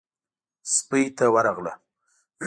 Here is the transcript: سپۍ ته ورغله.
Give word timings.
سپۍ 0.73 1.03
ته 1.17 1.25
ورغله. 1.33 1.73